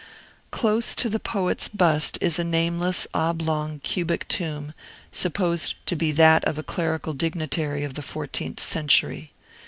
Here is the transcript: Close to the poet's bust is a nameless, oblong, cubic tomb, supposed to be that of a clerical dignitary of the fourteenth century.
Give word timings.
Close 0.49 0.95
to 0.95 1.09
the 1.09 1.19
poet's 1.19 1.67
bust 1.67 2.17
is 2.21 2.39
a 2.39 2.43
nameless, 2.43 3.05
oblong, 3.13 3.79
cubic 3.81 4.27
tomb, 4.27 4.73
supposed 5.11 5.75
to 5.85 5.95
be 5.95 6.11
that 6.11 6.43
of 6.45 6.57
a 6.57 6.63
clerical 6.63 7.13
dignitary 7.13 7.83
of 7.83 7.93
the 7.93 8.01
fourteenth 8.01 8.59
century. 8.59 9.31